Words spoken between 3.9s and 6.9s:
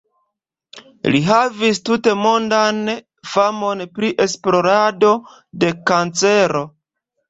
pri esplorado de kancero.